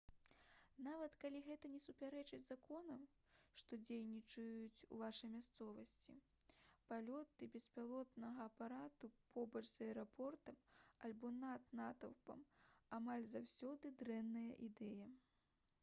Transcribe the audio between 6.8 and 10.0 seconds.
палёты беспілотнага апарату побач з